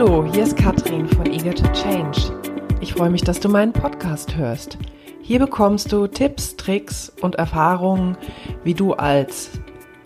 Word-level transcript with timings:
Hallo, 0.00 0.24
hier 0.32 0.44
ist 0.44 0.56
Katrin 0.56 1.08
von 1.08 1.26
Eager 1.26 1.52
to 1.52 1.66
Change. 1.72 2.32
Ich 2.80 2.92
freue 2.92 3.10
mich, 3.10 3.22
dass 3.22 3.40
du 3.40 3.48
meinen 3.48 3.72
Podcast 3.72 4.36
hörst. 4.36 4.78
Hier 5.22 5.40
bekommst 5.40 5.90
du 5.90 6.06
Tipps, 6.06 6.54
Tricks 6.54 7.12
und 7.20 7.34
Erfahrungen, 7.34 8.16
wie 8.62 8.74
du 8.74 8.92
als 8.92 9.50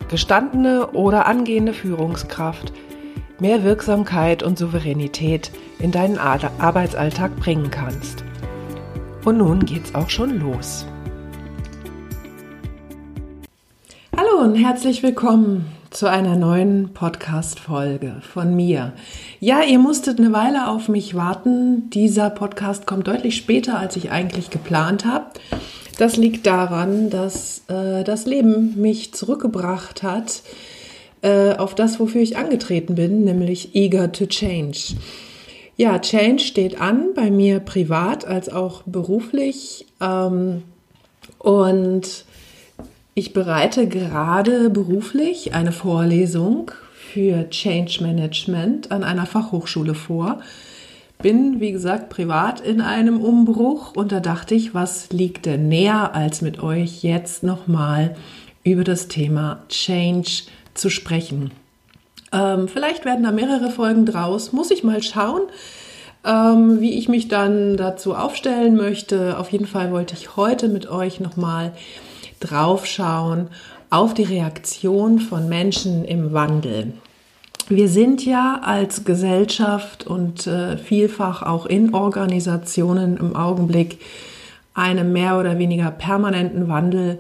gestandene 0.08 0.92
oder 0.92 1.26
angehende 1.26 1.74
Führungskraft 1.74 2.72
mehr 3.38 3.64
Wirksamkeit 3.64 4.42
und 4.42 4.56
Souveränität 4.56 5.50
in 5.78 5.92
deinen 5.92 6.16
Arbeitsalltag 6.16 7.36
bringen 7.36 7.70
kannst. 7.70 8.24
Und 9.26 9.36
nun 9.36 9.66
geht's 9.66 9.94
auch 9.94 10.08
schon 10.08 10.40
los. 10.40 10.86
Hallo 14.16 14.42
und 14.42 14.54
herzlich 14.54 15.02
willkommen 15.02 15.66
zu 15.92 16.08
einer 16.10 16.36
neuen 16.36 16.94
Podcast-Folge 16.94 18.16
von 18.32 18.56
mir. 18.56 18.94
Ja, 19.40 19.62
ihr 19.62 19.78
musstet 19.78 20.18
eine 20.18 20.32
Weile 20.32 20.68
auf 20.68 20.88
mich 20.88 21.14
warten. 21.14 21.90
Dieser 21.90 22.30
Podcast 22.30 22.86
kommt 22.86 23.08
deutlich 23.08 23.36
später, 23.36 23.78
als 23.78 23.96
ich 23.96 24.10
eigentlich 24.10 24.48
geplant 24.48 25.04
habe. 25.04 25.26
Das 25.98 26.16
liegt 26.16 26.46
daran, 26.46 27.10
dass 27.10 27.64
äh, 27.68 28.04
das 28.04 28.24
Leben 28.24 28.80
mich 28.80 29.12
zurückgebracht 29.12 30.02
hat 30.02 30.42
äh, 31.20 31.54
auf 31.56 31.74
das, 31.74 32.00
wofür 32.00 32.22
ich 32.22 32.38
angetreten 32.38 32.94
bin, 32.94 33.24
nämlich 33.24 33.74
eager 33.74 34.12
to 34.12 34.24
change. 34.24 34.96
Ja, 35.76 35.98
Change 35.98 36.42
steht 36.42 36.80
an, 36.80 37.08
bei 37.14 37.30
mir 37.30 37.60
privat 37.60 38.24
als 38.26 38.48
auch 38.48 38.82
beruflich. 38.84 39.86
Ähm, 40.00 40.62
und 41.38 42.24
ich 43.14 43.32
bereite 43.32 43.88
gerade 43.88 44.70
beruflich 44.70 45.54
eine 45.54 45.72
Vorlesung 45.72 46.70
für 46.94 47.48
Change 47.50 47.98
Management 48.02 48.90
an 48.90 49.04
einer 49.04 49.26
Fachhochschule 49.26 49.94
vor. 49.94 50.40
Bin, 51.20 51.60
wie 51.60 51.72
gesagt, 51.72 52.08
privat 52.08 52.60
in 52.60 52.80
einem 52.80 53.20
Umbruch 53.20 53.94
und 53.94 54.12
da 54.12 54.20
dachte 54.20 54.54
ich, 54.54 54.74
was 54.74 55.10
liegt 55.12 55.46
denn 55.46 55.68
näher, 55.68 56.14
als 56.14 56.40
mit 56.40 56.62
euch 56.62 57.02
jetzt 57.02 57.42
nochmal 57.42 58.16
über 58.64 58.82
das 58.82 59.08
Thema 59.08 59.62
Change 59.68 60.44
zu 60.74 60.88
sprechen. 60.88 61.52
Ähm, 62.32 62.66
vielleicht 62.66 63.04
werden 63.04 63.24
da 63.24 63.30
mehrere 63.30 63.70
Folgen 63.70 64.06
draus, 64.06 64.52
muss 64.52 64.70
ich 64.70 64.84
mal 64.84 65.02
schauen. 65.02 65.42
Ähm, 66.24 66.80
wie 66.80 66.96
ich 66.98 67.08
mich 67.08 67.26
dann 67.26 67.76
dazu 67.76 68.14
aufstellen 68.14 68.76
möchte. 68.76 69.38
Auf 69.38 69.50
jeden 69.50 69.66
Fall 69.66 69.90
wollte 69.90 70.14
ich 70.14 70.36
heute 70.36 70.68
mit 70.68 70.88
euch 70.88 71.18
nochmal 71.18 71.72
draufschauen 72.50 73.48
auf 73.90 74.14
die 74.14 74.24
Reaktion 74.24 75.18
von 75.18 75.48
Menschen 75.48 76.04
im 76.04 76.32
Wandel. 76.32 76.94
Wir 77.68 77.88
sind 77.88 78.24
ja 78.24 78.60
als 78.62 79.04
Gesellschaft 79.04 80.06
und 80.06 80.46
äh, 80.46 80.76
vielfach 80.76 81.42
auch 81.42 81.66
in 81.66 81.94
Organisationen 81.94 83.16
im 83.16 83.36
Augenblick 83.36 83.98
einem 84.74 85.12
mehr 85.12 85.38
oder 85.38 85.58
weniger 85.58 85.90
permanenten 85.90 86.68
Wandel 86.68 87.18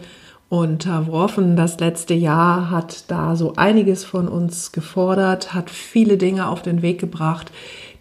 unterworfen. 0.48 1.56
Das 1.56 1.80
letzte 1.80 2.14
Jahr 2.14 2.70
hat 2.70 3.10
da 3.10 3.36
so 3.36 3.54
einiges 3.56 4.04
von 4.04 4.28
uns 4.28 4.72
gefordert, 4.72 5.54
hat 5.54 5.70
viele 5.70 6.18
Dinge 6.18 6.48
auf 6.48 6.60
den 6.60 6.82
Weg 6.82 7.00
gebracht, 7.00 7.50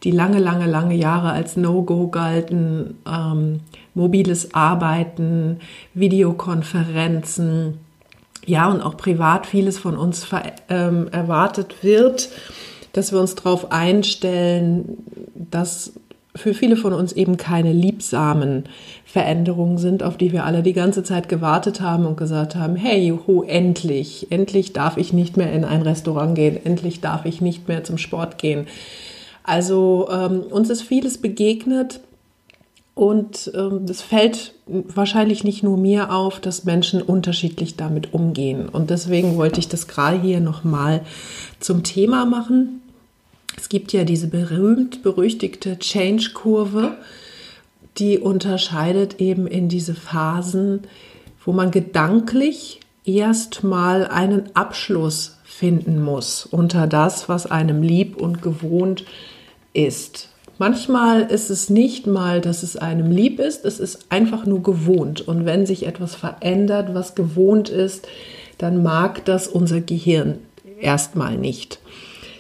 die 0.04 0.12
lange, 0.12 0.40
lange, 0.40 0.66
lange 0.66 0.96
Jahre 0.96 1.32
als 1.32 1.58
No-Go 1.58 2.08
galten. 2.08 2.98
Ähm, 3.08 3.60
mobiles 3.94 4.54
Arbeiten, 4.54 5.60
Videokonferenzen, 5.94 7.78
ja, 8.46 8.70
und 8.70 8.82
auch 8.82 8.98
privat 8.98 9.46
vieles 9.46 9.78
von 9.78 9.98
uns 9.98 10.28
ähm, 10.70 11.08
erwartet 11.12 11.84
wird, 11.84 12.30
dass 12.94 13.12
wir 13.12 13.20
uns 13.20 13.36
darauf 13.36 13.72
einstellen, 13.72 14.98
dass 15.36 15.94
für 16.34 16.54
viele 16.54 16.78
von 16.78 16.94
uns 16.94 17.12
eben 17.12 17.36
keine 17.36 17.74
liebsamen 17.74 18.64
Veränderungen 19.06 19.78
sind, 19.78 20.02
auf 20.02 20.18
die 20.18 20.32
wir 20.32 20.46
alle 20.46 20.64
die 20.64 20.74
ganze 20.74 21.04
Zeit 21.04 21.28
gewartet 21.28 21.82
haben 21.82 22.06
und 22.06 22.16
gesagt 22.16 22.56
haben, 22.56 22.78
hey, 22.78 23.06
juhu, 23.06 23.44
endlich, 23.44 24.28
endlich 24.32 24.72
darf 24.72 24.96
ich 24.96 25.12
nicht 25.12 25.36
mehr 25.36 25.52
in 25.52 25.66
ein 25.66 25.82
Restaurant 25.82 26.34
gehen, 26.34 26.58
endlich 26.64 27.02
darf 27.02 27.26
ich 27.26 27.42
nicht 27.42 27.68
mehr 27.68 27.84
zum 27.84 27.98
Sport 27.98 28.38
gehen. 28.38 28.68
Also 29.52 30.08
ähm, 30.10 30.44
uns 30.44 30.70
ist 30.70 30.82
vieles 30.82 31.18
begegnet, 31.18 32.00
und 32.94 33.52
ähm, 33.54 33.86
es 33.90 34.02
fällt 34.02 34.54
wahrscheinlich 34.66 35.44
nicht 35.44 35.62
nur 35.62 35.78
mir 35.78 36.14
auf, 36.14 36.40
dass 36.40 36.64
Menschen 36.64 37.02
unterschiedlich 37.02 37.76
damit 37.76 38.14
umgehen. 38.14 38.70
Und 38.70 38.90
deswegen 38.90 39.36
wollte 39.36 39.60
ich 39.60 39.68
das 39.68 39.88
gerade 39.88 40.22
hier 40.22 40.40
nochmal 40.40 41.02
zum 41.60 41.84
Thema 41.84 42.26
machen. 42.26 42.82
Es 43.58 43.68
gibt 43.68 43.92
ja 43.92 44.04
diese 44.06 44.28
berühmt-berüchtigte 44.28 45.80
Change-Kurve, 45.80 46.96
die 47.98 48.20
unterscheidet 48.20 49.20
eben 49.20 49.48
in 49.48 49.68
diese 49.68 49.96
Phasen, 49.96 50.82
wo 51.44 51.52
man 51.52 51.72
gedanklich 51.72 52.80
erstmal 53.04 54.08
einen 54.08 54.56
Abschluss 54.56 55.38
finden 55.44 56.02
muss 56.02 56.46
unter 56.46 56.88
das, 56.88 57.28
was 57.28 57.50
einem 57.50 57.84
lieb 57.84 58.16
und 58.16 58.42
gewohnt 58.42 59.02
ist. 59.02 59.08
Manchmal 60.58 61.24
ist 61.24 61.50
es 61.50 61.70
nicht 61.70 62.06
mal, 62.06 62.40
dass 62.40 62.62
es 62.62 62.78
einem 62.78 63.10
lieb 63.10 63.40
ist, 63.40 63.66
es 63.66 63.80
ist 63.80 64.06
einfach 64.10 64.46
nur 64.46 64.62
gewohnt. 64.62 65.28
Und 65.28 65.46
wenn 65.46 65.66
sich 65.66 65.88
etwas 65.88 66.14
verändert, 66.14 66.94
was 66.94 67.16
gewohnt 67.16 67.70
ist, 67.70 68.08
dann 68.60 68.84
mag 68.84 69.26
das 69.26 69.48
unser 69.48 69.82
Gehirn 69.82 70.38
erstmal 70.80 71.36
nicht. 71.36 71.80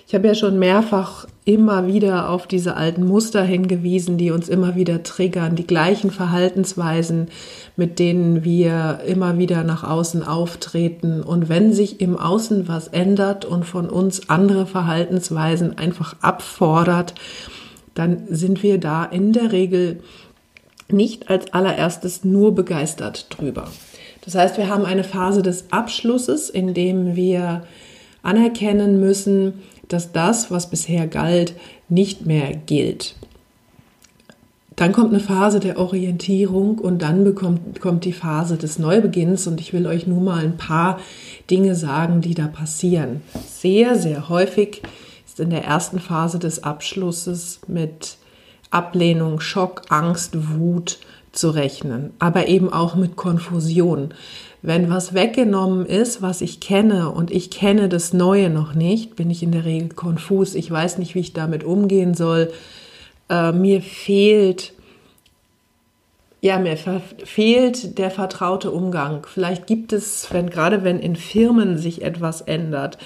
Ich 0.07 0.13
habe 0.13 0.27
ja 0.27 0.35
schon 0.35 0.59
mehrfach 0.59 1.25
immer 1.43 1.87
wieder 1.87 2.29
auf 2.29 2.45
diese 2.45 2.75
alten 2.75 3.05
Muster 3.05 3.43
hingewiesen, 3.43 4.17
die 4.17 4.29
uns 4.29 4.47
immer 4.47 4.75
wieder 4.75 5.01
triggern, 5.01 5.55
die 5.55 5.65
gleichen 5.65 6.11
Verhaltensweisen, 6.11 7.29
mit 7.75 7.97
denen 7.97 8.43
wir 8.43 8.99
immer 9.07 9.37
wieder 9.39 9.63
nach 9.63 9.83
außen 9.83 10.23
auftreten. 10.23 11.23
Und 11.23 11.49
wenn 11.49 11.73
sich 11.73 11.99
im 11.99 12.15
Außen 12.17 12.67
was 12.67 12.89
ändert 12.89 13.43
und 13.45 13.65
von 13.65 13.89
uns 13.89 14.29
andere 14.29 14.67
Verhaltensweisen 14.67 15.77
einfach 15.79 16.15
abfordert, 16.21 17.15
dann 17.95 18.23
sind 18.29 18.61
wir 18.61 18.77
da 18.77 19.03
in 19.03 19.33
der 19.33 19.51
Regel 19.51 20.01
nicht 20.89 21.29
als 21.29 21.53
allererstes 21.53 22.23
nur 22.23 22.53
begeistert 22.53 23.27
drüber. 23.29 23.67
Das 24.23 24.35
heißt, 24.35 24.57
wir 24.57 24.69
haben 24.69 24.85
eine 24.85 25.03
Phase 25.03 25.41
des 25.41 25.71
Abschlusses, 25.71 26.51
in 26.51 26.75
dem 26.75 27.15
wir 27.15 27.63
anerkennen 28.21 28.99
müssen, 28.99 29.53
dass 29.87 30.11
das, 30.11 30.51
was 30.51 30.69
bisher 30.69 31.07
galt, 31.07 31.53
nicht 31.89 32.25
mehr 32.25 32.55
gilt. 32.55 33.15
Dann 34.75 34.93
kommt 34.93 35.13
eine 35.13 35.19
Phase 35.19 35.59
der 35.59 35.77
Orientierung 35.77 36.79
und 36.79 37.01
dann 37.01 37.23
bekommt, 37.23 37.81
kommt 37.81 38.05
die 38.05 38.13
Phase 38.13 38.57
des 38.57 38.79
Neubeginns 38.79 39.45
und 39.45 39.59
ich 39.59 39.73
will 39.73 39.85
euch 39.85 40.07
nur 40.07 40.21
mal 40.21 40.43
ein 40.43 40.57
paar 40.57 40.99
Dinge 41.49 41.75
sagen, 41.75 42.21
die 42.21 42.33
da 42.33 42.47
passieren. 42.47 43.21
Sehr, 43.47 43.95
sehr 43.95 44.29
häufig 44.29 44.81
ist 45.27 45.39
in 45.39 45.49
der 45.49 45.65
ersten 45.65 45.99
Phase 45.99 46.39
des 46.39 46.63
Abschlusses 46.63 47.59
mit 47.67 48.17
Ablehnung, 48.71 49.39
Schock, 49.41 49.83
Angst, 49.89 50.57
Wut 50.57 50.99
zu 51.31 51.49
rechnen, 51.49 52.11
aber 52.19 52.47
eben 52.47 52.71
auch 52.71 52.95
mit 52.95 53.15
Konfusion. 53.15 54.13
Wenn 54.61 54.89
was 54.89 55.13
weggenommen 55.13 55.85
ist, 55.85 56.21
was 56.21 56.41
ich 56.41 56.59
kenne 56.59 57.09
und 57.09 57.31
ich 57.31 57.49
kenne 57.49 57.89
das 57.89 58.13
Neue 58.13 58.49
noch 58.49 58.75
nicht, 58.75 59.15
bin 59.15 59.31
ich 59.31 59.41
in 59.41 59.51
der 59.51 59.65
Regel 59.65 59.89
konfus. 59.89 60.53
Ich 60.53 60.69
weiß 60.69 60.99
nicht, 60.99 61.15
wie 61.15 61.19
ich 61.19 61.33
damit 61.33 61.63
umgehen 61.63 62.13
soll. 62.13 62.51
Äh, 63.29 63.51
mir 63.53 63.81
fehlt 63.81 64.73
ja, 66.43 66.57
mir 66.57 66.75
fehlt 66.75 67.99
der 67.99 68.09
vertraute 68.09 68.71
Umgang. 68.71 69.27
Vielleicht 69.31 69.67
gibt 69.67 69.93
es, 69.93 70.27
wenn 70.31 70.49
gerade 70.49 70.83
wenn 70.83 70.99
in 70.99 71.15
Firmen 71.15 71.77
sich 71.77 72.01
etwas 72.01 72.41
ändert, 72.41 72.97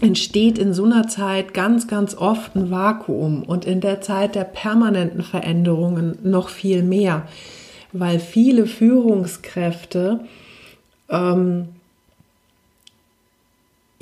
entsteht 0.00 0.58
in 0.58 0.72
so 0.72 0.84
einer 0.84 1.06
Zeit 1.06 1.54
ganz, 1.54 1.86
ganz 1.86 2.16
oft 2.16 2.56
ein 2.56 2.70
Vakuum 2.70 3.44
und 3.44 3.64
in 3.64 3.80
der 3.80 4.00
Zeit 4.00 4.34
der 4.34 4.44
permanenten 4.44 5.22
Veränderungen 5.22 6.18
noch 6.22 6.48
viel 6.48 6.82
mehr, 6.82 7.28
weil 7.92 8.18
viele 8.18 8.66
Führungskräfte, 8.66 10.20
ähm, 11.10 11.68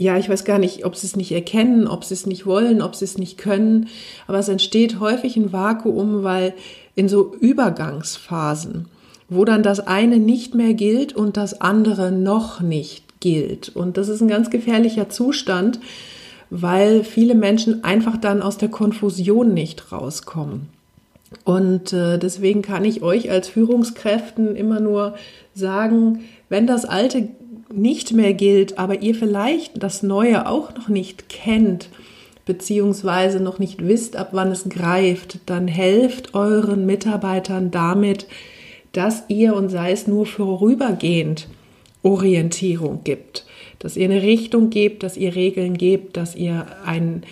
ja, 0.00 0.16
ich 0.16 0.28
weiß 0.28 0.44
gar 0.44 0.60
nicht, 0.60 0.84
ob 0.84 0.94
sie 0.94 1.08
es 1.08 1.16
nicht 1.16 1.32
erkennen, 1.32 1.88
ob 1.88 2.04
sie 2.04 2.14
es 2.14 2.24
nicht 2.24 2.46
wollen, 2.46 2.80
ob 2.82 2.94
sie 2.94 3.04
es 3.04 3.18
nicht 3.18 3.36
können, 3.36 3.88
aber 4.28 4.38
es 4.38 4.48
entsteht 4.48 5.00
häufig 5.00 5.36
ein 5.36 5.52
Vakuum, 5.52 6.22
weil 6.22 6.54
in 6.94 7.08
so 7.08 7.34
Übergangsphasen, 7.34 8.86
wo 9.28 9.44
dann 9.44 9.64
das 9.64 9.80
eine 9.80 10.18
nicht 10.18 10.54
mehr 10.54 10.74
gilt 10.74 11.14
und 11.14 11.36
das 11.36 11.60
andere 11.60 12.12
noch 12.12 12.60
nicht 12.60 13.20
gilt. 13.20 13.74
Und 13.74 13.96
das 13.96 14.08
ist 14.08 14.20
ein 14.20 14.28
ganz 14.28 14.50
gefährlicher 14.50 15.08
Zustand, 15.08 15.80
weil 16.50 17.02
viele 17.02 17.34
Menschen 17.34 17.82
einfach 17.82 18.16
dann 18.16 18.40
aus 18.40 18.56
der 18.56 18.68
Konfusion 18.68 19.52
nicht 19.52 19.90
rauskommen. 19.90 20.68
Und 21.44 21.92
äh, 21.92 22.18
deswegen 22.18 22.62
kann 22.62 22.84
ich 22.84 23.02
euch 23.02 23.30
als 23.30 23.48
Führungskräften 23.48 24.56
immer 24.56 24.80
nur 24.80 25.14
sagen, 25.54 26.24
wenn 26.48 26.66
das 26.66 26.84
Alte 26.84 27.28
nicht 27.72 28.12
mehr 28.12 28.32
gilt, 28.32 28.78
aber 28.78 29.02
ihr 29.02 29.14
vielleicht 29.14 29.82
das 29.82 30.02
Neue 30.02 30.48
auch 30.48 30.74
noch 30.74 30.88
nicht 30.88 31.28
kennt, 31.28 31.90
beziehungsweise 32.46 33.40
noch 33.40 33.58
nicht 33.58 33.86
wisst, 33.86 34.16
ab 34.16 34.30
wann 34.32 34.50
es 34.50 34.70
greift, 34.70 35.40
dann 35.44 35.68
helft 35.68 36.34
euren 36.34 36.86
Mitarbeitern 36.86 37.70
damit, 37.70 38.26
dass 38.92 39.24
ihr 39.28 39.54
und 39.54 39.68
sei 39.68 39.92
es 39.92 40.06
nur 40.06 40.24
vorübergehend 40.24 41.46
Orientierung 42.02 43.02
gibt, 43.04 43.44
dass 43.80 43.98
ihr 43.98 44.06
eine 44.06 44.22
Richtung 44.22 44.70
gebt, 44.70 45.02
dass 45.02 45.18
ihr 45.18 45.34
Regeln 45.34 45.76
gebt, 45.76 46.16
dass 46.16 46.34
ihr 46.34 46.66
ein, 46.86 47.22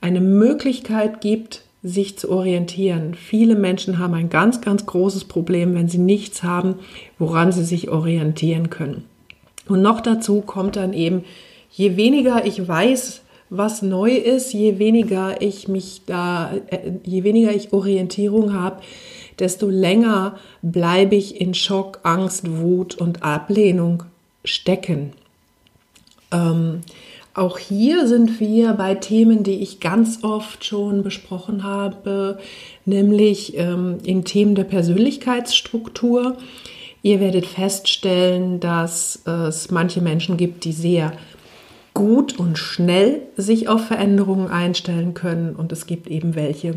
eine 0.00 0.20
Möglichkeit 0.20 1.20
gibt, 1.20 1.64
sich 1.82 2.16
zu 2.16 2.30
orientieren. 2.30 3.14
Viele 3.14 3.56
Menschen 3.56 3.98
haben 3.98 4.14
ein 4.14 4.30
ganz, 4.30 4.60
ganz 4.60 4.86
großes 4.86 5.24
Problem, 5.24 5.74
wenn 5.74 5.88
sie 5.88 5.98
nichts 5.98 6.42
haben, 6.42 6.76
woran 7.18 7.50
sie 7.50 7.64
sich 7.64 7.88
orientieren 7.88 8.70
können. 8.70 9.04
Und 9.68 9.82
noch 9.82 10.00
dazu 10.00 10.42
kommt 10.42 10.76
dann 10.76 10.92
eben, 10.92 11.24
je 11.70 11.96
weniger 11.96 12.44
ich 12.46 12.66
weiß, 12.66 13.22
was 13.50 13.82
neu 13.82 14.12
ist, 14.12 14.52
je 14.52 14.78
weniger 14.78 15.42
ich 15.42 15.68
mich 15.68 16.02
da, 16.06 16.52
äh, 16.68 16.92
je 17.04 17.22
weniger 17.24 17.52
ich 17.52 17.72
Orientierung 17.72 18.54
habe, 18.54 18.80
desto 19.38 19.68
länger 19.68 20.38
bleibe 20.62 21.16
ich 21.16 21.40
in 21.40 21.52
Schock, 21.52 22.00
Angst, 22.02 22.48
Wut 22.60 22.94
und 22.94 23.22
Ablehnung 23.22 24.04
stecken. 24.44 25.12
Ähm, 26.30 26.80
auch 27.34 27.58
hier 27.58 28.06
sind 28.06 28.40
wir 28.40 28.74
bei 28.74 28.94
Themen, 28.94 29.42
die 29.42 29.62
ich 29.62 29.80
ganz 29.80 30.22
oft 30.22 30.64
schon 30.64 31.02
besprochen 31.02 31.62
habe, 31.64 32.38
nämlich 32.84 33.56
ähm, 33.56 33.98
in 34.04 34.24
Themen 34.24 34.54
der 34.54 34.64
Persönlichkeitsstruktur. 34.64 36.36
Ihr 37.02 37.20
werdet 37.20 37.46
feststellen, 37.46 38.60
dass 38.60 39.26
es 39.26 39.70
manche 39.70 40.00
Menschen 40.00 40.36
gibt, 40.36 40.64
die 40.64 40.72
sehr 40.72 41.12
gut 41.94 42.38
und 42.38 42.58
schnell 42.58 43.22
sich 43.36 43.68
auf 43.68 43.86
Veränderungen 43.86 44.48
einstellen 44.48 45.14
können 45.14 45.54
und 45.56 45.72
es 45.72 45.86
gibt 45.86 46.08
eben 46.08 46.34
welche, 46.34 46.76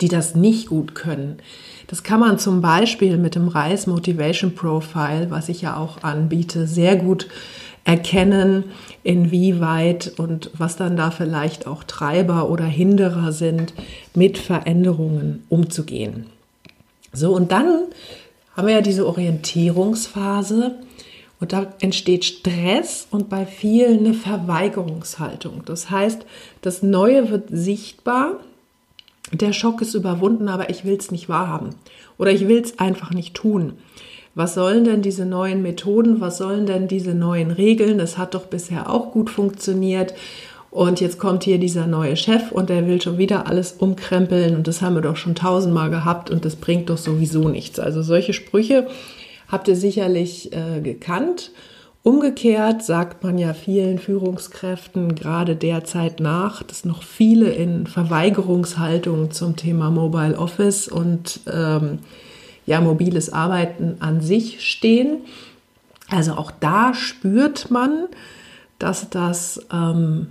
die 0.00 0.08
das 0.08 0.34
nicht 0.34 0.68
gut 0.68 0.94
können. 0.94 1.38
Das 1.86 2.02
kann 2.02 2.20
man 2.20 2.38
zum 2.38 2.60
Beispiel 2.60 3.18
mit 3.18 3.34
dem 3.34 3.48
Reis 3.48 3.86
Motivation 3.86 4.54
Profile, 4.54 5.26
was 5.30 5.48
ich 5.48 5.62
ja 5.62 5.76
auch 5.76 6.02
anbiete, 6.02 6.66
sehr 6.66 6.96
gut 6.96 7.28
erkennen, 7.84 8.64
inwieweit 9.02 10.14
und 10.16 10.50
was 10.56 10.76
dann 10.76 10.96
da 10.96 11.10
vielleicht 11.10 11.66
auch 11.66 11.84
Treiber 11.84 12.48
oder 12.50 12.64
Hinderer 12.64 13.32
sind, 13.32 13.74
mit 14.14 14.38
Veränderungen 14.38 15.44
umzugehen. 15.50 16.26
So, 17.12 17.34
und 17.34 17.52
dann 17.52 17.84
haben 18.56 18.66
wir 18.66 18.74
ja 18.74 18.80
diese 18.80 19.06
Orientierungsphase 19.06 20.76
und 21.40 21.52
da 21.52 21.74
entsteht 21.80 22.24
Stress 22.24 23.06
und 23.10 23.28
bei 23.28 23.44
vielen 23.44 23.98
eine 24.00 24.14
Verweigerungshaltung. 24.14 25.62
Das 25.66 25.90
heißt, 25.90 26.24
das 26.62 26.82
Neue 26.82 27.30
wird 27.30 27.48
sichtbar, 27.50 28.40
der 29.32 29.52
Schock 29.52 29.82
ist 29.82 29.94
überwunden, 29.94 30.48
aber 30.48 30.70
ich 30.70 30.84
will 30.84 30.96
es 30.96 31.10
nicht 31.10 31.28
wahrhaben 31.28 31.70
oder 32.18 32.30
ich 32.30 32.48
will 32.48 32.58
es 32.58 32.78
einfach 32.78 33.10
nicht 33.10 33.34
tun 33.34 33.74
was 34.34 34.54
sollen 34.54 34.84
denn 34.84 35.02
diese 35.02 35.26
neuen 35.26 35.62
Methoden, 35.62 36.20
was 36.20 36.38
sollen 36.38 36.66
denn 36.66 36.88
diese 36.88 37.14
neuen 37.14 37.50
Regeln? 37.50 37.98
Das 37.98 38.18
hat 38.18 38.34
doch 38.34 38.46
bisher 38.46 38.90
auch 38.90 39.12
gut 39.12 39.30
funktioniert. 39.30 40.14
Und 40.70 41.00
jetzt 41.00 41.20
kommt 41.20 41.44
hier 41.44 41.58
dieser 41.58 41.86
neue 41.86 42.16
Chef 42.16 42.50
und 42.50 42.68
der 42.68 42.88
will 42.88 43.00
schon 43.00 43.16
wieder 43.16 43.46
alles 43.46 43.76
umkrempeln 43.78 44.56
und 44.56 44.66
das 44.66 44.82
haben 44.82 44.96
wir 44.96 45.02
doch 45.02 45.16
schon 45.16 45.36
tausendmal 45.36 45.88
gehabt 45.88 46.30
und 46.30 46.44
das 46.44 46.56
bringt 46.56 46.90
doch 46.90 46.98
sowieso 46.98 47.48
nichts. 47.48 47.78
Also 47.78 48.02
solche 48.02 48.32
Sprüche 48.32 48.88
habt 49.46 49.68
ihr 49.68 49.76
sicherlich 49.76 50.52
äh, 50.52 50.80
gekannt. 50.80 51.52
Umgekehrt 52.02 52.82
sagt 52.82 53.22
man 53.22 53.38
ja 53.38 53.54
vielen 53.54 54.00
Führungskräften 54.00 55.14
gerade 55.14 55.54
derzeit 55.54 56.18
nach, 56.18 56.64
dass 56.64 56.84
noch 56.84 57.04
viele 57.04 57.50
in 57.50 57.86
Verweigerungshaltung 57.86 59.30
zum 59.30 59.54
Thema 59.54 59.92
Mobile 59.92 60.36
Office 60.36 60.88
und 60.88 61.38
ähm, 61.50 62.00
ja 62.66 62.80
mobiles 62.80 63.32
Arbeiten 63.32 63.96
an 64.00 64.20
sich 64.20 64.68
stehen. 64.68 65.18
Also 66.08 66.32
auch 66.32 66.50
da 66.50 66.94
spürt 66.94 67.70
man, 67.70 68.06
dass 68.78 69.10
das 69.10 69.66
ähm, 69.72 70.28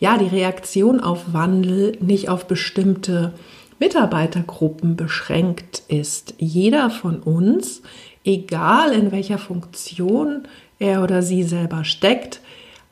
ja 0.00 0.18
die 0.18 0.26
Reaktion 0.26 1.00
auf 1.00 1.32
Wandel 1.32 1.96
nicht 2.00 2.28
auf 2.28 2.46
bestimmte 2.46 3.32
Mitarbeitergruppen 3.78 4.96
beschränkt 4.96 5.82
ist. 5.88 6.34
Jeder 6.38 6.90
von 6.90 7.20
uns, 7.20 7.82
egal 8.24 8.92
in 8.92 9.12
welcher 9.12 9.38
Funktion 9.38 10.48
er 10.78 11.02
oder 11.02 11.22
sie 11.22 11.42
selber 11.42 11.84
steckt, 11.84 12.40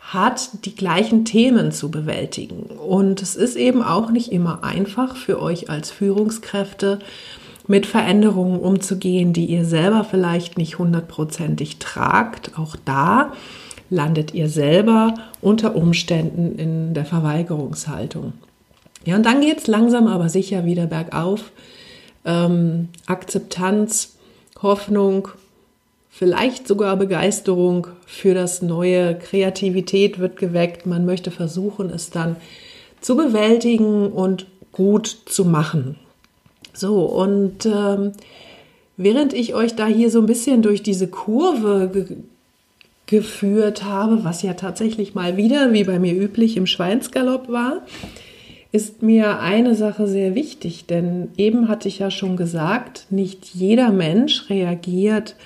hat 0.01 0.65
die 0.65 0.75
gleichen 0.75 1.25
Themen 1.25 1.73
zu 1.73 1.91
bewältigen. 1.91 2.65
Und 2.65 3.23
es 3.23 3.37
ist 3.37 3.57
eben 3.57 3.83
auch 3.83 4.11
nicht 4.11 4.33
immer 4.33 4.65
einfach 4.65 5.17
für 5.17 5.41
euch 5.41 5.71
als 5.71 5.91
Führungskräfte, 5.91 6.99
mit 7.67 7.87
Veränderungen 7.87 8.59
umzugehen, 8.59 9.33
die 9.33 9.47
ihr 9.47 9.65
selber 9.65 10.05
vielleicht 10.05 10.59
nicht 10.59 10.79
hundertprozentig 10.79 11.79
tragt. 11.79 12.59
Auch 12.59 12.77
da 12.85 13.33
landet 13.91 14.35
ihr 14.35 14.49
selber 14.49 15.15
unter 15.41 15.77
Umständen 15.77 16.59
in 16.59 16.95
der 16.95 17.05
Verweigerungshaltung. 17.05 18.33
Ja, 19.05 19.17
und 19.17 19.27
dann 19.27 19.41
geht 19.41 19.59
es 19.59 19.67
langsam 19.67 20.07
aber 20.07 20.29
sicher 20.29 20.65
wieder 20.65 20.87
bergauf. 20.87 21.53
Ähm, 22.25 22.89
Akzeptanz, 23.07 24.17
Hoffnung, 24.63 25.29
vielleicht 26.09 26.69
sogar 26.69 26.97
Begeisterung 26.97 27.89
für 28.07 28.35
das 28.35 28.63
Neue, 28.63 29.17
Kreativität 29.17 30.19
wird 30.19 30.37
geweckt. 30.37 30.87
Man 30.87 31.05
möchte 31.05 31.31
versuchen, 31.31 31.91
es 31.91 32.11
dann 32.11 32.37
zu 33.01 33.17
bewältigen 33.17 34.13
und 34.13 34.47
gut 34.71 35.07
zu 35.27 35.45
machen. 35.45 35.97
So, 36.73 37.05
und 37.05 37.67
ähm, 37.67 38.13
während 38.97 39.33
ich 39.33 39.55
euch 39.55 39.75
da 39.75 39.87
hier 39.87 40.11
so 40.11 40.21
ein 40.21 40.27
bisschen 40.27 40.63
durch 40.63 40.83
diese 40.83 41.09
Kurve 41.09 41.91
ge 41.93 42.17
geführt 43.07 43.85
habe, 43.85 44.25
was 44.25 44.41
ja 44.41 44.55
tatsächlich 44.55 45.15
mal 45.15 45.37
wieder, 45.37 45.75
wie 45.75 45.85
bei 45.85 45.99
mir 45.99 46.15
üblich, 46.15 46.57
im 46.57 46.67
Schweinsgalopp 46.67 47.51
war, 47.51 47.83
ist 48.71 49.03
mir 49.03 49.41
eine 49.41 49.75
Sache 49.75 50.07
sehr 50.07 50.35
wichtig, 50.35 50.87
denn 50.87 51.29
eben 51.37 51.69
hatte 51.69 51.89
ich 51.89 51.99
ja 51.99 52.11
schon 52.11 52.39
gesagt, 52.39 53.09
nicht 53.11 53.55
jeder 53.55 53.91
Mensch 53.91 54.49
reagiert 54.49 55.37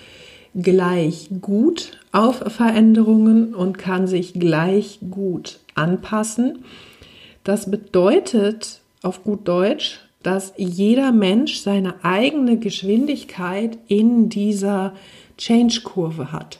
gleich 0.54 1.28
gut 1.40 1.98
auf 2.12 2.36
Veränderungen 2.46 3.52
und 3.52 3.78
kann 3.78 4.06
sich 4.06 4.34
gleich 4.34 5.00
gut 5.10 5.58
anpassen. 5.74 6.64
Das 7.42 7.70
bedeutet 7.70 8.80
auf 9.02 9.24
gut 9.24 9.48
Deutsch, 9.48 10.05
dass 10.26 10.52
jeder 10.56 11.12
Mensch 11.12 11.58
seine 11.58 12.04
eigene 12.04 12.58
Geschwindigkeit 12.58 13.78
in 13.86 14.28
dieser 14.28 14.92
Change-Kurve 15.38 16.32
hat. 16.32 16.58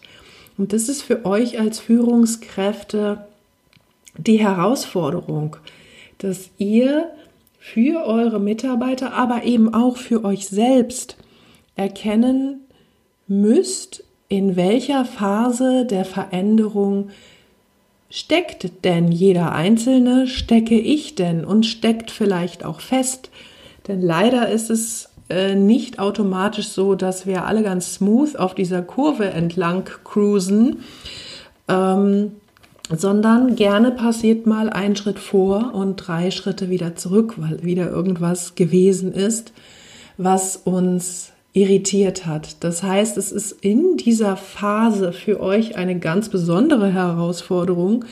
Und 0.56 0.73
das 0.73 0.88
ist 0.88 1.02
für 1.02 1.25
euch 1.25 1.58
als 1.58 1.80
Führungskräfte 1.80 3.26
die 4.16 4.38
Herausforderung, 4.38 5.56
dass 6.18 6.50
ihr 6.58 7.11
für 7.58 8.06
eure 8.06 8.38
Mitarbeiter, 8.38 9.14
aber 9.14 9.42
eben 9.42 9.75
auch 9.75 9.96
für 9.96 10.25
euch 10.25 10.46
selbst 10.46 11.16
erkennen 11.75 12.61
müsst, 13.26 14.04
in 14.28 14.54
welcher 14.54 15.04
Phase 15.04 15.87
der 15.87 16.04
Veränderung 16.04 17.11
steckt 18.11 18.85
denn 18.85 19.11
jeder 19.11 19.50
Einzelne, 19.50 20.28
stecke 20.28 20.78
ich 20.78 21.16
denn 21.16 21.44
und 21.44 21.66
steckt 21.66 22.12
vielleicht 22.12 22.64
auch 22.64 22.80
fest, 22.80 23.30
denn 23.88 24.00
leider 24.00 24.49
ist 24.49 24.71
es 24.71 25.09
äh, 25.28 25.55
nicht 25.55 25.99
automatisch 25.99 26.69
so, 26.69 26.95
dass 26.95 27.26
wir 27.26 27.47
alle 27.47 27.62
ganz 27.62 27.95
smooth 27.95 28.37
auf 28.37 28.55
dieser 28.55 28.83
Kurve 28.83 29.26
entlang 29.31 29.88
cruisen, 30.05 30.81
ähm, 31.69 32.33
sondern 32.88 33.57
gerne 33.57 33.90
passiert 33.90 34.47
mal 34.47 34.71
ein 34.71 34.95
Schritt 34.95 35.19
vor 35.19 35.75
und 35.75 35.97
drei 35.97 36.31
Schritte 36.31 36.71
wieder 36.71 36.95
zurück, 36.95 37.35
weil 37.37 37.64
wieder 37.64 37.90
irgendwas 37.90 38.55
gewesen 38.55 39.12
ist, 39.12 39.52
was 40.16 40.57
uns 40.57 41.33
irritiert 41.52 42.26
hat. 42.26 42.62
Das 42.62 42.83
heißt, 42.83 43.16
es 43.16 43.33
ist 43.33 43.50
in 43.50 43.97
dieser 43.97 44.37
Phase 44.37 45.12
für 45.12 45.40
euch 45.40 45.76
eine 45.76 45.99
ganz 45.99 46.28
besondere 46.28 46.93
Herausforderung, 46.93 48.05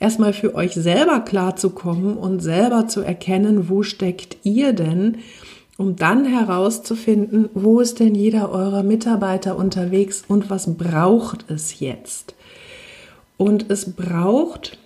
erstmal 0.00 0.32
für 0.32 0.54
euch 0.54 0.74
selber 0.74 1.20
klarzukommen 1.20 2.16
und 2.16 2.40
selber 2.40 2.88
zu 2.88 3.00
erkennen, 3.00 3.68
wo 3.68 3.82
steckt 3.82 4.38
ihr 4.44 4.72
denn, 4.72 5.18
um 5.76 5.96
dann 5.96 6.24
herauszufinden, 6.24 7.48
wo 7.54 7.80
ist 7.80 8.00
denn 8.00 8.14
jeder 8.14 8.50
eurer 8.50 8.82
Mitarbeiter 8.82 9.56
unterwegs 9.56 10.24
und 10.26 10.50
was 10.50 10.76
braucht 10.76 11.50
es 11.50 11.78
jetzt. 11.80 12.34
Und 13.36 13.70
es 13.70 13.92
braucht 13.92 14.76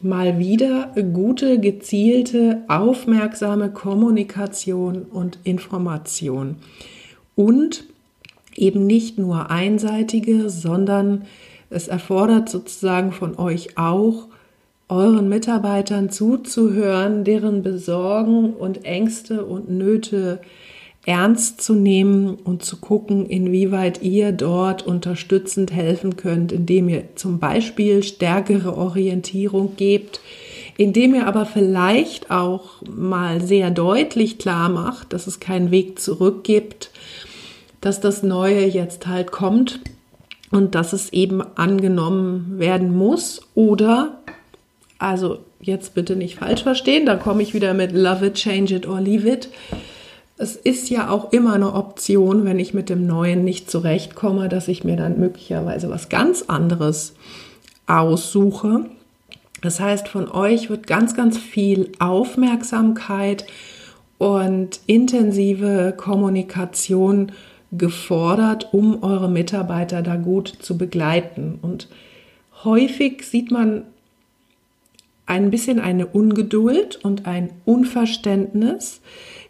mal 0.00 0.38
wieder 0.38 0.92
gute, 1.12 1.60
gezielte, 1.60 2.62
aufmerksame 2.68 3.70
Kommunikation 3.70 5.02
und 5.02 5.38
Information. 5.44 6.56
Und 7.36 7.84
eben 8.56 8.86
nicht 8.86 9.18
nur 9.18 9.50
einseitige, 9.50 10.50
sondern 10.50 11.26
es 11.68 11.86
erfordert 11.86 12.48
sozusagen 12.48 13.12
von 13.12 13.38
euch 13.38 13.78
auch 13.78 14.26
euren 14.90 15.28
Mitarbeitern 15.28 16.10
zuzuhören, 16.10 17.24
deren 17.24 17.62
Besorgen 17.62 18.54
und 18.54 18.84
Ängste 18.84 19.44
und 19.44 19.70
Nöte 19.70 20.40
ernst 21.06 21.62
zu 21.62 21.74
nehmen 21.74 22.34
und 22.34 22.62
zu 22.64 22.76
gucken, 22.76 23.26
inwieweit 23.26 24.02
ihr 24.02 24.32
dort 24.32 24.86
unterstützend 24.86 25.72
helfen 25.72 26.16
könnt, 26.16 26.52
indem 26.52 26.88
ihr 26.88 27.04
zum 27.14 27.38
Beispiel 27.38 28.02
stärkere 28.02 28.76
Orientierung 28.76 29.76
gebt, 29.76 30.20
indem 30.76 31.14
ihr 31.14 31.26
aber 31.26 31.46
vielleicht 31.46 32.30
auch 32.30 32.82
mal 32.82 33.40
sehr 33.40 33.70
deutlich 33.70 34.38
klar 34.38 34.68
macht, 34.68 35.12
dass 35.12 35.26
es 35.26 35.40
keinen 35.40 35.70
Weg 35.70 35.98
zurück 35.98 36.44
gibt, 36.44 36.90
dass 37.80 38.00
das 38.00 38.22
Neue 38.22 38.66
jetzt 38.66 39.06
halt 39.06 39.30
kommt 39.30 39.80
und 40.50 40.74
dass 40.74 40.92
es 40.92 41.12
eben 41.12 41.42
angenommen 41.56 42.58
werden 42.58 42.94
muss 42.94 43.40
oder, 43.54 44.19
also 45.00 45.38
jetzt 45.60 45.94
bitte 45.94 46.14
nicht 46.14 46.36
falsch 46.36 46.62
verstehen, 46.62 47.06
da 47.06 47.16
komme 47.16 47.42
ich 47.42 47.54
wieder 47.54 47.74
mit 47.74 47.92
Love 47.92 48.26
it, 48.26 48.34
change 48.34 48.74
it 48.74 48.86
or 48.86 49.00
leave 49.00 49.28
it 49.28 49.48
es 50.40 50.56
ist 50.56 50.88
ja 50.88 51.10
auch 51.10 51.32
immer 51.32 51.52
eine 51.52 51.74
Option, 51.74 52.46
wenn 52.46 52.58
ich 52.58 52.72
mit 52.72 52.88
dem 52.88 53.06
Neuen 53.06 53.44
nicht 53.44 53.70
zurechtkomme, 53.70 54.48
dass 54.48 54.68
ich 54.68 54.84
mir 54.84 54.96
dann 54.96 55.20
möglicherweise 55.20 55.90
was 55.90 56.08
ganz 56.08 56.46
anderes 56.48 57.12
aussuche. 57.86 58.86
Das 59.60 59.80
heißt, 59.80 60.08
von 60.08 60.30
euch 60.30 60.70
wird 60.70 60.86
ganz, 60.86 61.14
ganz 61.14 61.36
viel 61.36 61.92
Aufmerksamkeit 61.98 63.44
und 64.16 64.80
intensive 64.86 65.92
Kommunikation 65.94 67.32
gefordert, 67.70 68.72
um 68.72 69.02
eure 69.02 69.28
Mitarbeiter 69.28 70.00
da 70.00 70.16
gut 70.16 70.48
zu 70.48 70.78
begleiten. 70.78 71.58
Und 71.60 71.88
häufig 72.64 73.24
sieht 73.24 73.50
man 73.50 73.82
ein 75.30 75.52
bisschen 75.52 75.78
eine 75.78 76.06
Ungeduld 76.06 76.96
und 77.04 77.26
ein 77.26 77.50
Unverständnis, 77.64 79.00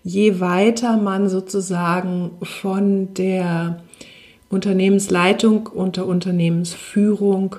je 0.05 0.39
weiter 0.39 0.99
man 0.99 1.31
sozusagen 1.31 2.33
von 2.43 3.15
der 3.15 3.83
Unternehmensleitung 4.51 5.69
und 5.69 5.97
der 5.97 6.07
Unternehmensführung 6.07 7.57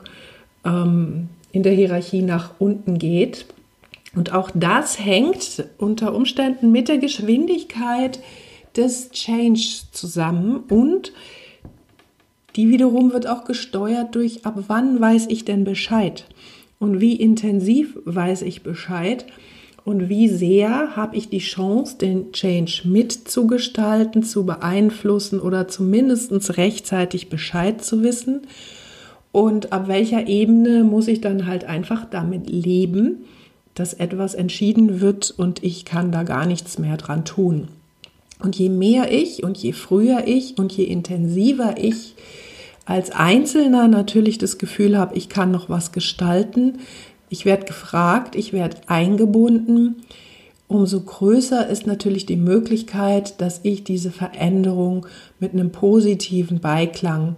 ähm, 0.63 1.29
in 1.51 1.63
der 1.63 1.73
Hierarchie 1.73 2.21
nach 2.21 2.51
unten 2.59 2.99
geht. 2.99 3.47
Und 4.15 4.33
auch 4.33 4.51
das 4.53 5.03
hängt 5.03 5.65
unter 5.79 6.13
Umständen 6.13 6.71
mit 6.71 6.89
der 6.89 6.99
Geschwindigkeit 6.99 8.19
des 8.77 9.09
Change 9.09 9.85
zusammen 9.91 10.57
und 10.69 11.11
die 12.55 12.69
wiederum 12.69 13.13
wird 13.13 13.27
auch 13.27 13.45
gesteuert 13.45 14.13
durch, 14.13 14.45
ab 14.45 14.65
wann 14.67 14.99
weiß 15.01 15.25
ich 15.29 15.43
denn 15.43 15.63
Bescheid 15.63 16.25
und 16.81 16.99
wie 16.99 17.15
intensiv 17.15 17.95
weiß 18.05 18.41
ich 18.41 18.63
Bescheid 18.63 19.27
und 19.85 20.09
wie 20.09 20.27
sehr 20.27 20.95
habe 20.95 21.15
ich 21.15 21.29
die 21.29 21.37
Chance, 21.37 21.95
den 21.99 22.31
Change 22.31 22.81
mitzugestalten, 22.85 24.23
zu 24.23 24.47
beeinflussen 24.47 25.39
oder 25.39 25.67
zumindest 25.67 26.57
rechtzeitig 26.57 27.29
Bescheid 27.29 27.83
zu 27.83 28.01
wissen? 28.01 28.41
Und 29.31 29.71
ab 29.71 29.87
welcher 29.87 30.27
Ebene 30.27 30.83
muss 30.83 31.07
ich 31.07 31.21
dann 31.21 31.45
halt 31.45 31.65
einfach 31.65 32.05
damit 32.09 32.49
leben, 32.49 33.25
dass 33.75 33.93
etwas 33.93 34.33
entschieden 34.33 35.01
wird 35.01 35.31
und 35.37 35.63
ich 35.63 35.85
kann 35.85 36.11
da 36.11 36.23
gar 36.23 36.47
nichts 36.47 36.79
mehr 36.79 36.97
dran 36.97 37.25
tun? 37.25 37.67
Und 38.39 38.55
je 38.55 38.69
mehr 38.69 39.11
ich 39.11 39.43
und 39.43 39.55
je 39.55 39.73
früher 39.73 40.23
ich 40.25 40.57
und 40.57 40.71
je 40.71 40.85
intensiver 40.85 41.75
ich 41.77 42.15
als 42.85 43.11
Einzelner 43.11 43.87
natürlich 43.87 44.37
das 44.37 44.57
Gefühl 44.57 44.97
habe, 44.97 45.15
ich 45.15 45.29
kann 45.29 45.51
noch 45.51 45.69
was 45.69 45.91
gestalten, 45.91 46.79
ich 47.29 47.45
werde 47.45 47.65
gefragt, 47.65 48.35
ich 48.35 48.51
werde 48.51 48.77
eingebunden. 48.87 50.03
Umso 50.67 51.01
größer 51.01 51.67
ist 51.67 51.87
natürlich 51.87 52.25
die 52.25 52.37
Möglichkeit, 52.37 53.39
dass 53.39 53.61
ich 53.63 53.83
diese 53.83 54.11
Veränderung 54.11 55.05
mit 55.39 55.53
einem 55.53 55.71
positiven 55.71 56.59
Beiklang 56.59 57.35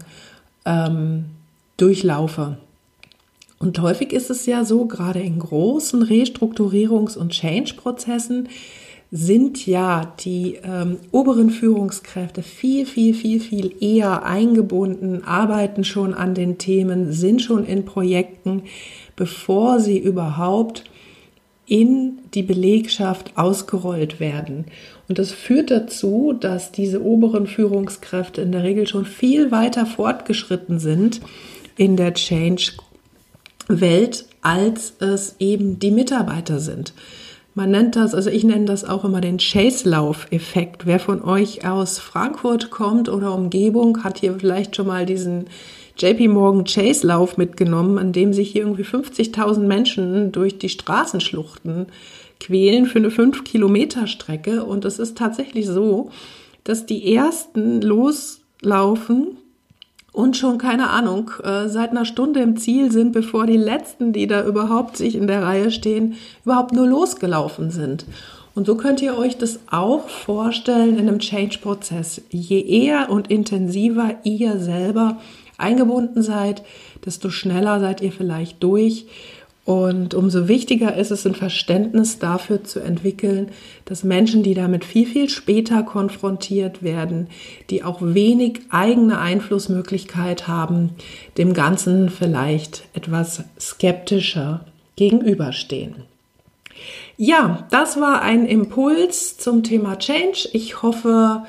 ähm, 0.66 1.26
durchlaufe. 1.78 2.58
Und 3.60 3.80
häufig 3.80 4.12
ist 4.14 4.30
es 4.30 4.46
ja 4.46 4.66
so, 4.66 4.86
gerade 4.86 5.20
in 5.20 5.40
großen 5.40 6.04
Restrukturierungs- 6.04 7.18
und 7.18 7.32
Change-Prozessen 7.32 8.50
sind 9.16 9.68
ja 9.68 10.12
die 10.22 10.58
ähm, 10.64 10.98
oberen 11.12 11.52
Führungskräfte 11.52 12.42
viel, 12.42 12.88
viel, 12.88 13.14
viel, 13.14 13.40
viel 13.40 13.76
eher 13.80 14.24
eingebunden, 14.24 15.24
arbeiten 15.24 15.84
schon 15.84 16.16
an 16.16 16.34
den 16.34 16.58
Themen, 16.58 17.12
sind 17.12 17.40
schon 17.44 17.64
in 17.64 17.86
Projekten, 17.86 18.64
bevor 19.16 19.80
sie 19.80 20.00
überhaupt 20.00 20.86
in 21.68 22.22
die 22.34 22.42
Belegschaft 22.42 23.34
ausgerollt 23.38 24.20
werden. 24.20 24.66
Und 25.08 25.20
das 25.20 25.32
führt 25.32 25.70
dazu, 25.70 26.34
dass 26.34 26.72
diese 26.72 27.04
oberen 27.04 27.46
Führungskräfte 27.46 28.42
in 28.42 28.52
der 28.52 28.64
Regel 28.64 28.88
schon 28.88 29.06
viel 29.06 29.52
weiter 29.52 29.86
fortgeschritten 29.86 30.80
sind 30.80 31.22
in 31.78 31.98
der 31.98 32.16
Change-Welt, 32.16 32.76
als 34.42 34.96
es 35.00 35.36
eben 35.38 35.78
die 35.78 35.92
Mitarbeiter 35.92 36.60
sind. 36.60 36.96
Man 37.56 37.70
nennt 37.70 37.96
das, 37.96 38.16
also 38.16 38.32
ich 38.32 38.44
nenne 38.44 38.66
das 38.66 38.84
auch 38.84 39.06
immer 39.06 39.22
den 39.22 39.38
Chase-Lauf-Effekt. 39.38 40.88
Wer 40.88 41.00
von 41.00 41.24
euch 41.24 41.68
aus 41.68 42.00
Frankfurt 42.00 42.72
kommt 42.72 43.10
oder 43.10 43.34
Umgebung, 43.34 44.04
hat 44.04 44.20
hier 44.20 44.34
vielleicht 44.40 44.76
schon 44.76 44.88
mal 44.88 45.06
diesen 45.06 45.46
JP 45.98 46.30
Morgan 46.30 46.64
Chase 46.64 47.06
Lauf 47.06 47.38
mitgenommen, 47.38 48.00
an 48.00 48.12
dem 48.12 48.34
sich 48.34 48.52
hier 48.52 48.64
irgendwie 48.64 48.84
50.000 48.84 49.60
Menschen 49.60 50.32
durch 50.32 50.58
die 50.58 50.70
Straßenschluchten 50.70 51.86
quälen 52.40 52.88
für 52.88 52.98
eine 52.98 53.12
5 53.12 53.44
Kilometer 53.44 54.08
Strecke. 54.08 54.66
Und 54.66 54.84
es 54.86 54.98
ist 54.98 55.16
tatsächlich 55.16 55.68
so, 55.68 56.10
dass 56.64 56.88
die 56.88 57.14
ersten 57.14 57.82
loslaufen 57.82 59.38
und 60.14 60.38
schon 60.38 60.60
keine 60.60 60.92
Ahnung, 60.92 61.32
äh, 61.44 61.68
seit 61.68 61.90
einer 61.90 62.06
Stunde 62.06 62.40
im 62.40 62.56
Ziel 62.56 62.92
sind, 62.92 63.12
bevor 63.12 63.48
die 63.48 63.58
letzten, 63.58 64.14
die 64.14 64.28
da 64.28 64.46
überhaupt 64.46 64.96
sich 64.96 65.16
in 65.16 65.28
der 65.28 65.44
Reihe 65.44 65.72
stehen, 65.72 66.16
überhaupt 66.46 66.72
nur 66.72 66.88
losgelaufen 66.88 67.72
sind. 67.72 68.06
Und 68.56 68.68
so 68.68 68.76
könnt 68.76 69.02
ihr 69.02 69.18
euch 69.18 69.38
das 69.38 69.60
auch 69.72 70.08
vorstellen 70.08 71.00
in 71.00 71.08
einem 71.08 71.18
Change-Prozess. 71.18 72.22
Je 72.30 72.62
eher 72.62 73.10
und 73.10 73.32
intensiver 73.32 74.12
ihr 74.24 74.60
selber 74.60 75.18
eingebunden 75.58 76.22
seid, 76.22 76.62
desto 77.04 77.32
schneller 77.32 77.80
seid 77.80 78.02
ihr 78.02 78.12
vielleicht 78.12 78.62
durch. 78.62 79.08
Und 79.66 80.14
umso 80.14 80.50
wichtiger 80.50 80.96
ist 80.98 81.12
es, 81.12 81.26
ein 81.26 81.36
Verständnis 81.36 82.20
dafür 82.20 82.66
zu 82.66 82.82
entwickeln, 82.82 83.50
dass 83.86 84.04
Menschen, 84.04 84.44
die 84.44 84.56
damit 84.56 84.84
viel, 84.84 85.06
viel 85.06 85.30
später 85.30 85.84
konfrontiert 85.84 86.84
werden, 86.84 87.28
die 87.70 87.84
auch 87.84 88.00
wenig 88.02 88.60
eigene 88.70 89.20
Einflussmöglichkeit 89.20 90.50
haben, 90.50 90.90
dem 91.38 91.54
Ganzen 91.54 92.10
vielleicht 92.10 92.84
etwas 92.94 93.46
skeptischer 93.58 94.66
gegenüberstehen. 94.98 95.96
Ja, 97.16 97.66
das 97.72 98.02
war 98.02 98.22
ein 98.22 98.46
Impuls 98.46 99.38
zum 99.38 99.64
Thema 99.64 99.98
Change. 99.98 100.50
Ich 100.52 100.82
hoffe, 100.82 101.44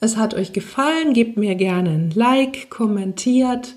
es 0.00 0.18
hat 0.18 0.34
euch 0.34 0.52
gefallen, 0.52 1.14
gebt 1.14 1.38
mir 1.38 1.54
gerne 1.54 1.90
ein 1.90 2.10
Like, 2.14 2.68
kommentiert. 2.68 3.76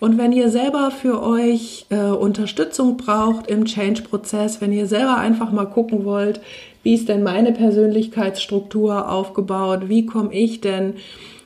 Und 0.00 0.16
wenn 0.16 0.32
ihr 0.32 0.48
selber 0.48 0.92
für 0.92 1.22
euch 1.22 1.86
äh, 1.90 1.96
Unterstützung 1.96 2.96
braucht 2.96 3.48
im 3.48 3.64
Change-Prozess, 3.64 4.60
wenn 4.60 4.72
ihr 4.72 4.86
selber 4.86 5.16
einfach 5.16 5.50
mal 5.50 5.66
gucken 5.66 6.04
wollt, 6.04 6.40
wie 6.84 6.94
ist 6.94 7.08
denn 7.08 7.24
meine 7.24 7.50
Persönlichkeitsstruktur 7.52 9.10
aufgebaut, 9.10 9.88
wie 9.88 10.06
komme 10.06 10.32
ich 10.32 10.60
denn 10.60 10.94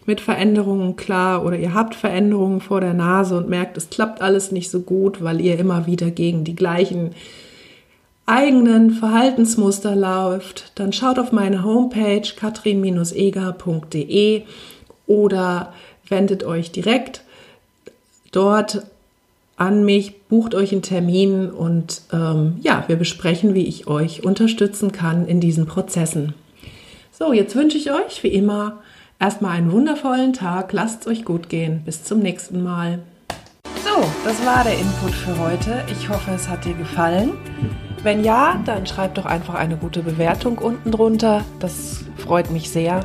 mit 0.05 0.21
Veränderungen 0.21 0.97
klar 0.97 1.47
oder 1.47 1.57
ihr 1.57 1.75
habt 1.75 1.95
Veränderungen 1.95 2.61
vor 2.61 2.81
der 2.81 2.93
Nase 2.93 3.37
und 3.37 3.49
merkt, 3.49 3.77
es 3.77 3.89
klappt 3.89 4.21
alles 4.21 4.51
nicht 4.53 4.71
so 4.71 4.81
gut, 4.81 5.23
weil 5.23 5.41
ihr 5.41 5.59
immer 5.59 5.87
wieder 5.87 6.11
gegen 6.11 6.45
die 6.45 6.57
gleichen 6.57 7.13
eigenen 8.27 8.91
Verhaltensmuster 8.91 9.97
läuft, 9.97 10.73
dann 10.75 10.93
schaut 10.93 11.19
auf 11.19 11.33
meine 11.33 11.65
Homepage 11.65 12.29
katrin-eger.de 12.37 14.43
oder 15.07 15.73
wendet 16.09 16.45
euch 16.45 16.71
direkt 16.71 17.23
dort 18.33 18.87
an 19.57 19.85
mich, 19.85 20.23
bucht 20.23 20.55
euch 20.55 20.73
einen 20.73 20.83
Termin 20.83 21.51
und 21.51 22.03
ähm, 22.12 22.57
ja, 22.62 22.85
wir 22.89 22.97
besprechen, 22.97 23.55
wie 23.55 23.67
ich 23.67 23.87
euch 23.87 24.25
unterstützen 24.25 24.91
kann 24.91 25.27
in 25.27 25.41
diesen 25.41 25.67
Prozessen. 25.67 26.35
So, 27.12 27.33
jetzt 27.33 27.55
wünsche 27.55 27.79
ich 27.79 27.93
euch 27.93 28.25
wie 28.25 28.29
immer 28.29 28.81
erstmal 29.21 29.53
einen 29.53 29.71
wundervollen 29.71 30.33
Tag. 30.33 30.73
Lasst 30.73 31.03
es 31.03 31.07
euch 31.07 31.25
gut 31.25 31.49
gehen. 31.49 31.83
Bis 31.85 32.03
zum 32.03 32.19
nächsten 32.19 32.62
Mal. 32.62 32.99
So, 33.85 34.05
das 34.25 34.45
war 34.45 34.65
der 34.65 34.77
Input 34.79 35.12
für 35.12 35.39
heute. 35.39 35.85
Ich 35.93 36.09
hoffe, 36.09 36.33
es 36.35 36.49
hat 36.49 36.65
dir 36.65 36.75
gefallen. 36.75 37.35
Wenn 38.03 38.25
ja, 38.25 38.61
dann 38.65 38.87
schreib 38.87 39.15
doch 39.15 39.27
einfach 39.27 39.55
eine 39.55 39.77
gute 39.77 40.03
Bewertung 40.03 40.59
unten 40.59 40.91
drunter. 40.91 41.45
Das 41.61 42.05
freut 42.17 42.51
mich 42.51 42.71
sehr. 42.71 43.05